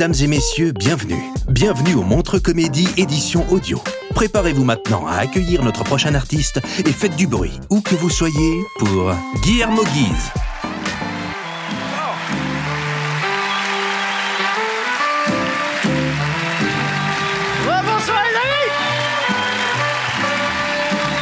[0.00, 1.22] Mesdames et messieurs, bienvenue.
[1.46, 3.82] Bienvenue au Montre Comédie édition audio.
[4.14, 8.64] Préparez-vous maintenant à accueillir notre prochain artiste et faites du bruit, où que vous soyez,
[8.78, 10.30] pour Guillermo Guise.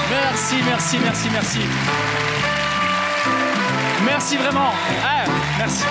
[0.08, 1.58] Merci, merci, merci, merci.
[4.04, 4.70] Merci vraiment.
[5.04, 5.24] Ah,
[5.58, 5.82] merci.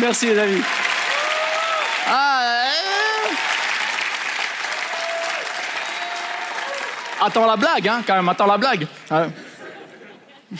[0.00, 0.62] Merci les amis.
[2.06, 3.34] Ah, euh.
[7.20, 8.86] Attends la blague, hein, quand même, attends la blague.
[9.10, 9.26] Ah.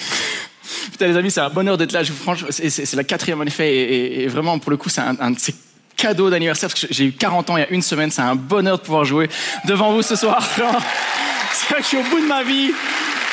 [0.90, 2.02] Putain, les amis, c'est un bonheur d'être là.
[2.02, 4.22] Je, franchement, c'est, la quatrième en effet.
[4.22, 5.54] Et, vraiment, pour le coup, c'est un, de ces
[5.96, 8.10] cadeaux d'anniversaire parce que j'ai eu 40 ans il y a une semaine.
[8.10, 9.28] C'est un bonheur de pouvoir jouer
[9.64, 10.42] devant vous ce soir.
[11.52, 12.72] C'est je suis au bout de ma vie.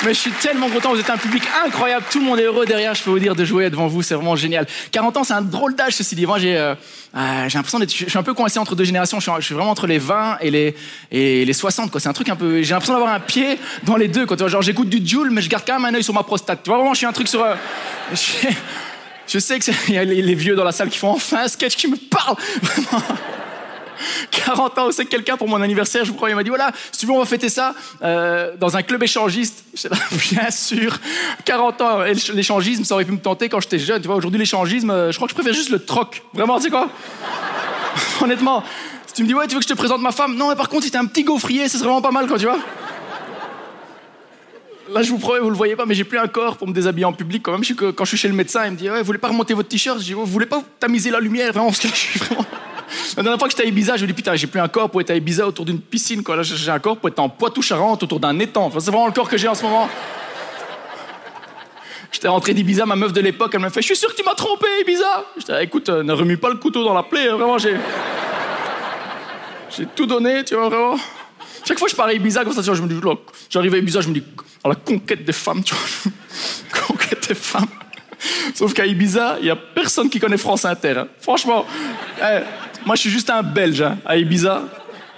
[0.04, 2.66] Mais je suis tellement content, vous êtes un public incroyable, tout le monde est heureux
[2.66, 4.68] derrière, je peux vous dire, de jouer devant vous, c'est vraiment génial.
[4.92, 6.26] 40 ans, c'est un drôle d'âge, ceci dit.
[6.26, 6.76] Moi, j'ai euh,
[7.16, 9.88] euh, l'impression d'être, je suis un peu coincé entre deux générations, je suis, vraiment entre
[9.88, 10.76] les 20 et les,
[11.12, 12.02] et les 60, quoi.
[12.02, 14.36] C'est un truc un peu, j'ai l'impression d'avoir un pied dans les deux, quoi.
[14.36, 16.24] Tu vois, genre, j'écoute du Joule, mais je garde quand même un œil sur ma
[16.24, 16.62] prostate.
[16.64, 17.56] Tu vois, vraiment, je suis un truc sur, euh,
[19.28, 21.48] je, sais que y a les, les vieux dans la salle qui font enfin un
[21.48, 22.36] sketch qui me parle.
[22.62, 23.04] Vraiment.
[24.32, 27.00] 40 ans, c'est quelqu'un pour mon anniversaire, je vous crois, il m'a dit voilà, si
[27.00, 27.74] tu veux, on va fêter ça
[28.04, 29.64] euh, dans un club échangiste.
[29.90, 29.98] Là,
[30.32, 30.98] bien sûr,
[31.46, 32.00] 40 ans,
[32.34, 34.02] l'échangisme, ça aurait pu me tenter quand j'étais jeune.
[34.02, 36.24] Tu vois, aujourd'hui, l'échangisme, euh, je crois que je préfère juste le troc.
[36.34, 36.90] Vraiment, c'est quoi?
[38.22, 38.64] Honnêtement,
[39.08, 40.36] si tu me dis ouais, tu veux que je te présente ma femme?
[40.36, 42.38] Non, mais par contre, si t'es un petit gaufrier, ce serait vraiment pas mal, quoi,
[42.38, 42.60] tu vois
[44.92, 46.74] Là, je vous promets, vous le voyez pas, mais j'ai plus un corps pour me
[46.74, 47.42] déshabiller en public.
[47.42, 49.06] Quand même, je suis quand je suis chez le médecin, il me dit ouais, vous
[49.06, 50.00] voulez pas remonter votre t-shirt?
[50.00, 51.52] Je dis vous voulez pas tamiser la lumière?
[51.52, 52.46] Vraiment, parce que je suis vraiment.
[53.18, 54.90] La dernière fois que j'étais à Ibiza, je me dis putain, j'ai plus un corps
[54.90, 56.22] pour être à Ibiza autour d'une piscine.
[56.22, 56.36] Quoi.
[56.36, 58.70] Là, j'ai un corps pour être en Poitou-Charentes autour d'un étang.
[58.74, 59.90] C'est vraiment le corps que j'ai en ce moment.
[62.12, 64.24] J'étais rentré d'Ibiza, ma meuf de l'époque, elle m'a fait Je suis sûr que tu
[64.24, 65.26] m'as trompé, Ibiza.
[65.38, 67.30] J'étais écoute, euh, ne remue pas le couteau dans la plaie.
[67.30, 67.76] hein, Vraiment, j'ai.
[69.76, 70.96] J'ai tout donné, tu vois, vraiment.
[71.66, 72.96] Chaque fois que je pars à Ibiza, comme ça, je me dis,
[73.50, 74.24] j'arrive à Ibiza, je me dis,
[74.64, 76.12] à la conquête des femmes, tu vois.
[76.88, 77.68] conquête des femmes.
[78.54, 80.94] Sauf qu'à Ibiza, il y a personne qui connaît France Inter.
[80.98, 81.08] hein.
[81.20, 81.66] Franchement,
[82.22, 82.40] eh,
[82.86, 84.64] moi, je suis juste un Belge hein, à Ibiza.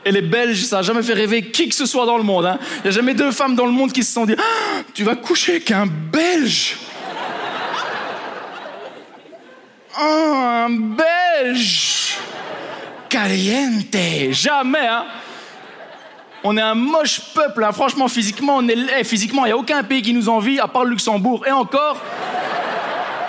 [0.05, 2.45] Et les Belges, ça n'a jamais fait rêver qui que ce soit dans le monde.
[2.45, 2.57] hein.
[2.77, 5.03] Il n'y a jamais deux femmes dans le monde qui se sont dit Ah, Tu
[5.03, 6.77] vas coucher avec un Belge
[9.99, 12.15] Ah, un Belge
[13.09, 13.95] Caliente
[14.31, 14.87] Jamais,
[16.43, 19.03] on est un moche peuple, franchement, physiquement, on est.
[19.03, 21.45] Physiquement, il n'y a aucun pays qui nous envie, à part le Luxembourg.
[21.47, 21.99] Et encore,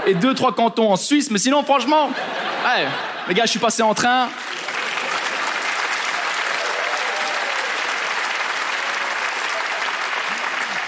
[0.06, 1.30] et deux, trois cantons en Suisse.
[1.30, 2.86] Mais sinon, franchement, ouais,
[3.28, 4.28] les gars, je suis passé en train.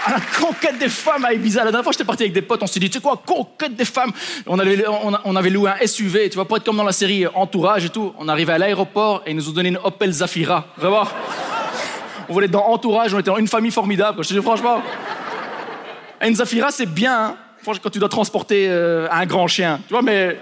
[0.05, 1.59] à la conquête des femmes à Ibiza.
[1.59, 3.75] La dernière fois, j'étais parti avec des potes, on s'est dit, tu sais quoi, conquête
[3.75, 4.11] des femmes.
[4.47, 7.89] On avait, loué un SUV, tu vois, pour être comme dans la série Entourage et
[7.89, 8.13] tout.
[8.17, 10.65] On arrivait à l'aéroport et ils nous ont donné une Opel Zafira.
[10.77, 11.03] Vraiment.
[12.29, 14.23] On voulait être dans Entourage, on était dans une famille formidable.
[14.23, 14.81] Je te dis franchement.
[16.21, 17.35] Une Zafira, c'est bien, hein.
[17.65, 19.79] Quand tu dois transporter euh, un grand chien.
[19.87, 20.37] Tu vois, mais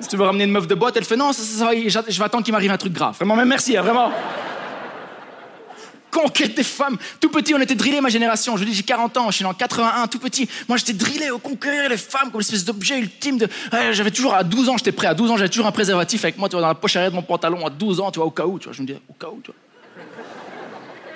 [0.00, 1.72] si tu veux ramener une meuf de boîte, elle fait non, ça, ça, ça va,
[1.74, 3.14] je vais attendre qu'il m'arrive un truc grave.
[3.16, 4.10] Vraiment, mais merci, hein, vraiment.
[6.10, 6.96] Conquête des femmes.
[7.20, 8.56] Tout petit, on était drillés, ma génération.
[8.56, 10.48] Je dis, j'ai 40 ans, je suis en 81, tout petit.
[10.68, 13.38] Moi, j'étais drillé au conquérir les femmes comme une espèce d'objet ultime.
[13.38, 13.48] De...
[13.92, 15.06] J'avais toujours, à 12 ans, j'étais prêt.
[15.06, 17.10] À 12 ans, j'avais toujours un préservatif avec moi, tu vois, dans la poche arrière
[17.10, 17.64] de mon pantalon.
[17.66, 18.72] À 12 ans, tu vois, au cas où, tu vois.
[18.72, 20.04] Je me dis, au cas où, tu vois.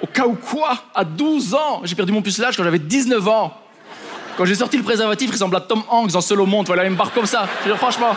[0.02, 0.84] Au cas où quoi?
[0.94, 3.63] À 12 ans J'ai perdu mon pucelage quand j'avais 19 ans.
[4.36, 6.96] Quand j'ai sorti le préservatif, il ressemble à Tom Hanks dans Solo Monde, voilà, une
[6.96, 7.46] barre comme ça.
[7.66, 8.16] Je franchement.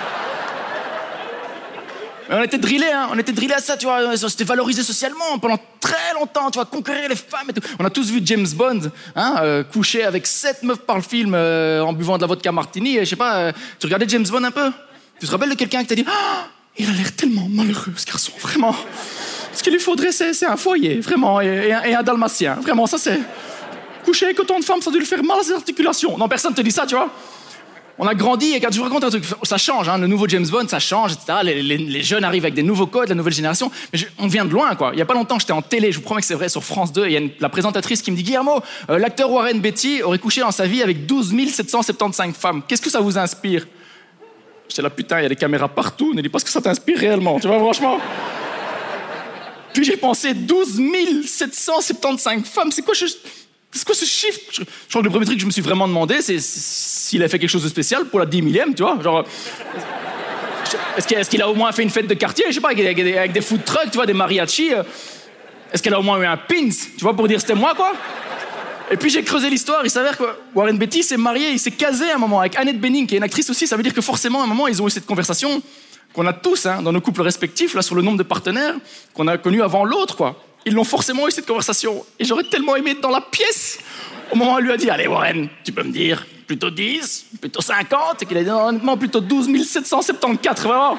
[2.29, 5.37] Mais on était drillés, hein, on était drillés à ça, tu vois, c'était valorisé socialement
[5.39, 7.61] pendant très longtemps, tu vois, conquérir les femmes et tout.
[7.79, 11.33] On a tous vu James Bond, hein, euh, coucher avec sept meufs par le film
[11.35, 14.25] euh, en buvant de la vodka martini, et je sais pas, euh, tu regardais James
[14.27, 14.71] Bond un peu?
[15.19, 16.47] Tu te rappelles de quelqu'un qui t'a dit Ah,
[16.77, 18.75] il a l'air tellement malheureux, ce garçon, vraiment.
[19.53, 22.97] Ce qu'il lui faudrait, c'est un foyer, vraiment, et, un, et un dalmatien, vraiment, ça
[22.97, 23.19] c'est
[24.17, 26.17] coucher avec autant de femmes, ça doit lui faire mal aux articulations.
[26.17, 27.09] Non, personne te dit ça, tu vois.
[27.99, 30.27] On a grandi et quand je vous raconte un truc, ça change, hein, le nouveau
[30.27, 31.39] James Bond, ça change, etc.
[31.43, 33.71] Les, jeunes arrivent avec des nouveaux codes, la nouvelle génération.
[33.91, 34.91] Mais on vient de loin, quoi.
[34.93, 36.63] Il y a pas longtemps, j'étais en télé, je vous promets que c'est vrai, sur
[36.63, 39.59] France 2, et il y a la présentatrice qui me dit Guillermo, euh, l'acteur Warren
[39.59, 42.61] Beatty aurait couché dans sa vie avec 12 775 femmes.
[42.67, 43.65] Qu'est-ce que ça vous inspire?
[44.69, 46.61] J'étais là, putain, il y a des caméras partout, ne dis pas ce que ça
[46.61, 47.99] t'inspire réellement, tu vois, franchement.
[49.73, 53.05] Puis j'ai pensé 12 775 femmes, c'est quoi je...
[53.77, 55.87] C'est quoi ce chiffre je, crois que le premier truc que je me suis vraiment
[55.87, 58.97] demandé, c'est s'il a fait quelque chose de spécial pour la 10 millième, tu vois.
[59.01, 59.23] Genre.
[60.97, 63.41] Est-ce qu'il a au moins fait une fête de quartier, je sais pas, avec des,
[63.41, 64.83] food trucks, tu vois, des mariachis euh.
[65.71, 67.93] Est-ce qu'elle a au moins eu un pins, tu vois, pour dire c'était moi, quoi?
[68.89, 70.23] Et puis j'ai creusé l'histoire, il s'avère que
[70.55, 73.17] Warren Beatty s'est marié, il s'est casé à un moment avec Annette Bening, qui est
[73.17, 75.05] une actrice aussi, ça veut dire que forcément, à un moment, ils ont eu cette
[75.05, 75.61] conversation
[76.13, 78.75] qu'on a tous, hein, dans nos couples respectifs, là, sur le nombre de partenaires
[79.13, 82.05] qu'on a connus avant l'autre, quoi ils l'ont forcément eu cette conversation.
[82.19, 83.79] Et j'aurais tellement aimé être dans la pièce
[84.31, 87.27] au moment où elle lui a dit Allez, Warren, tu peux me dire plutôt 10,
[87.39, 90.97] plutôt 50, et qu'il a dit honnêtement plutôt 12 774, vraiment.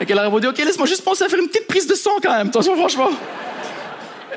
[0.00, 2.10] Et qu'elle a répondu Ok, laisse-moi juste penser à faire une petite prise de sang
[2.22, 3.10] quand même, attention, franchement.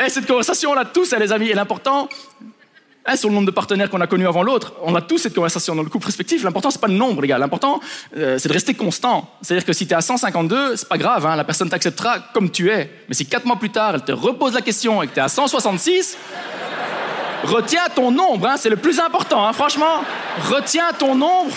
[0.03, 2.07] Et cette conversation-là, tous, les amis, et l'important,
[3.03, 5.33] Hein, sur le nombre de partenaires qu'on a connus avant l'autre, on a tous cette
[5.33, 6.44] conversation dans le couple respectif.
[6.44, 7.39] L'important, c'est pas le nombre, les gars.
[7.39, 7.80] L'important,
[8.15, 9.27] euh, c'est de rester constant.
[9.42, 12.51] C'est-à-dire que si tu es à 152, c'est pas grave, hein, la personne t'acceptera comme
[12.51, 12.92] tu es.
[13.09, 15.24] Mais si quatre mois plus tard, elle te repose la question et que tu es
[15.24, 16.15] à 166,
[17.45, 20.04] retiens ton nombre, hein, c'est le plus important, franchement.
[20.51, 21.56] Retiens ton nombre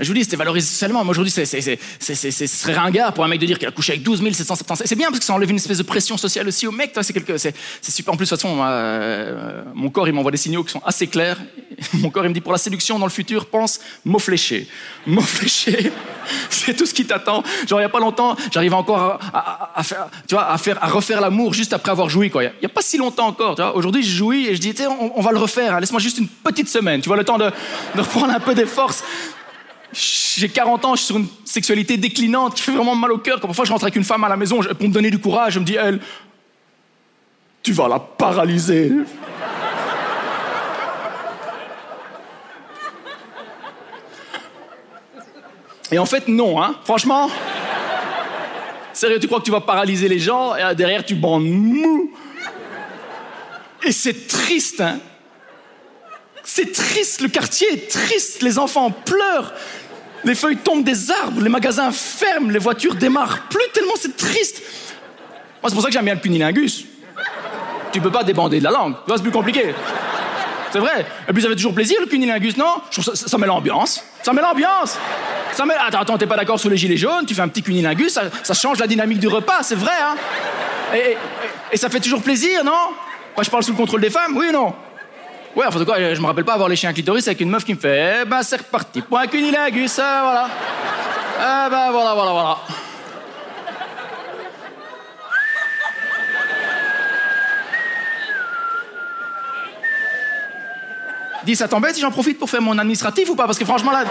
[0.00, 1.04] Je vous dis, c'était valorisé socialement.
[1.04, 4.20] Moi, aujourd'hui, ce serait ringard pour un mec de dire qu'il a couché avec 12
[4.32, 4.86] 777.
[4.86, 6.92] C'est bien parce que ça enlève une espèce de pression sociale aussi au mec.
[7.02, 7.36] C'est quelque...
[7.38, 8.14] super.
[8.14, 11.06] En plus, de toute façon, euh, mon corps, il m'envoie des signaux qui sont assez
[11.06, 11.36] clairs.
[11.94, 14.68] Mon corps, il me dit pour la séduction dans le futur, pense mot fléché.
[15.06, 15.92] Mot fléché,
[16.50, 17.42] c'est tout ce qui t'attend.
[17.66, 20.88] Genre, il n'y a pas longtemps, j'arrivais encore à, faire, tu vois, à, faire, à
[20.88, 22.30] refaire l'amour juste après avoir joui.
[22.34, 23.56] Il n'y a, pas si longtemps encore.
[23.74, 25.80] Aujourd'hui, je jouis et je dis, on, on va le refaire.
[25.80, 27.00] Laisse-moi juste une petite semaine.
[27.00, 27.50] Tu vois, le temps de,
[27.94, 29.02] de reprendre un peu des forces
[29.92, 33.40] j'ai 40 ans, je suis sur une sexualité déclinante qui fait vraiment mal au cœur.
[33.40, 35.54] Quand parfois je rentre avec une femme à la maison pour me donner du courage,
[35.54, 36.00] je me dis, elle,
[37.62, 38.92] tu vas la paralyser.
[45.92, 46.76] Et en fait, non, hein.
[46.84, 47.30] Franchement.
[48.92, 52.12] Sérieux, tu crois que tu vas paralyser les gens et derrière tu bandes mou.
[53.82, 55.00] Et c'est triste, hein.
[56.42, 59.52] C'est triste, le quartier est triste, les enfants pleurent,
[60.24, 64.62] les feuilles tombent des arbres, les magasins ferment, les voitures démarrent plus tellement c'est triste.
[65.62, 66.84] Moi, c'est pour ça que j'aime bien le punilingus.
[67.92, 69.74] Tu peux pas débander de la langue, c'est plus compliqué.
[70.72, 71.04] C'est vrai.
[71.28, 72.74] Et puis, ça fait toujours plaisir, le cunilingus, non?
[72.90, 74.04] Ça, ça, met l'ambiance.
[74.22, 74.98] Ça met l'ambiance.
[75.66, 75.74] Met...
[75.74, 77.26] Attends, attends, t'es pas d'accord sur les gilets jaunes?
[77.26, 80.14] Tu fais un petit cunilingus, ça, ça change la dynamique du repas, c'est vrai, hein
[80.94, 81.16] et,
[81.72, 82.72] et, ça fait toujours plaisir, non?
[83.36, 84.74] Moi, je parle sous le contrôle des femmes, oui ou non?
[85.56, 87.64] Ouais, enfin, de quoi, je me rappelle pas avoir léché un clitoris avec une meuf
[87.64, 89.02] qui me fait Eh ben, c'est reparti.
[89.02, 90.48] Point cunilingus, hein, voilà.
[91.38, 92.56] Eh ben, voilà, voilà, voilà.
[101.44, 103.46] Dis, ça t'embête si j'en profite pour faire mon administratif ou pas?
[103.46, 104.04] Parce que franchement, là.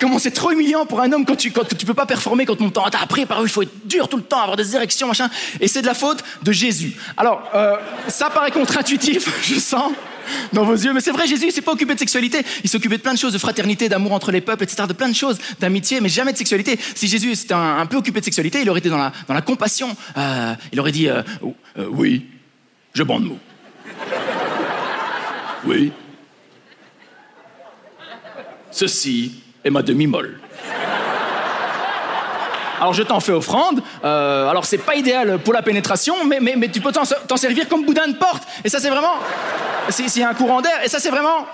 [0.00, 2.56] Comment c'est trop humiliant pour un homme quand tu, quand tu peux pas performer, quand
[2.56, 5.08] ton temps t'a appris par il faut être dur tout le temps, avoir des érections,
[5.08, 5.28] machin.
[5.60, 6.96] Et c'est de la faute de Jésus.
[7.16, 7.76] Alors, euh,
[8.06, 9.92] ça paraît contre-intuitif, je sens
[10.52, 10.92] dans vos yeux.
[10.92, 12.42] Mais c'est vrai, Jésus, il s'est pas occupé de sexualité.
[12.62, 15.08] Il s'occupait de plein de choses, de fraternité, d'amour entre les peuples, etc., de plein
[15.08, 16.78] de choses, d'amitié, mais jamais de sexualité.
[16.94, 19.42] Si Jésus s'était un, peu occupé de sexualité, il aurait été dans la, dans la
[19.42, 19.96] compassion.
[20.16, 21.22] Euh, il aurait dit, euh,
[21.90, 22.26] oui,
[22.94, 23.38] je bande mou.
[25.64, 25.92] Oui.
[28.70, 30.38] Ceci et ma demi-molle.
[32.80, 33.82] Alors je t'en fais offrande.
[34.04, 37.68] Euh, alors c'est pas idéal pour la pénétration, mais, mais, mais tu peux t'en servir
[37.68, 38.44] comme boudin de porte.
[38.64, 39.14] Et ça c'est vraiment...
[39.88, 41.46] A un courant d'air, et ça c'est vraiment...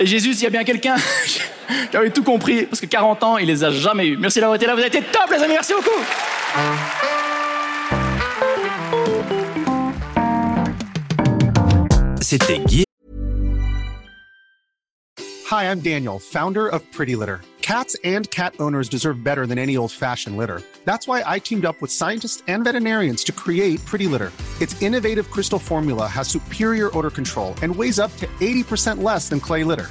[0.00, 0.96] Et Jésus, s'il y a bien quelqu'un
[1.90, 4.16] qui avait tout compris, parce que 40 ans, il les a jamais eus.
[4.16, 6.00] Merci d'avoir été là, vous avez été top les amis, merci beaucoup.
[12.34, 12.84] C'était Guy
[15.46, 17.42] Hi, I'm Daniel, founder of Pretty Litter.
[17.60, 20.60] Cats and cat owners deserve better than any old-fashioned litter.
[20.84, 24.32] That's why I teamed up with scientists and veterinarians to create Pretty Litter.
[24.60, 29.38] Its innovative crystal formula has superior odor control and weighs up to 80% less than
[29.38, 29.90] clay litter.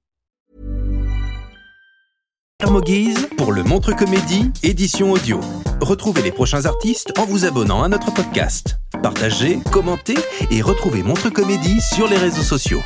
[3.37, 5.39] Pour le Montre Comédie, édition audio.
[5.81, 8.77] Retrouvez les prochains artistes en vous abonnant à notre podcast.
[9.01, 10.15] Partagez, commentez
[10.51, 12.81] et retrouvez Montre Comédie sur les réseaux sociaux.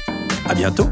[0.47, 0.87] À bientôt!